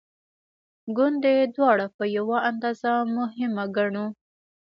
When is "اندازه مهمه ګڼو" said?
2.49-4.05